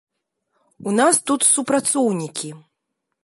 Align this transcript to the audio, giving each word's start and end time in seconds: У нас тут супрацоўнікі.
У 0.91 0.93
нас 0.99 1.19
тут 1.31 1.45
супрацоўнікі. 1.49 2.49